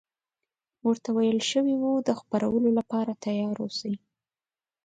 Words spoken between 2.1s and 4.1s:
خپرولو لپاره تیار اوسي.